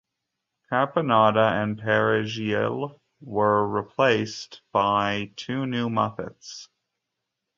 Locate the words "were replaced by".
3.21-5.31